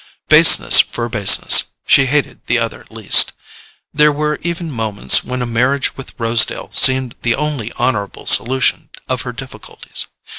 [0.29, 3.33] Baseness for baseness, she hated the other least:
[3.93, 9.21] there were even moments when a marriage with Rosedale seemed the only honourable solution of
[9.21, 10.07] her difficulties.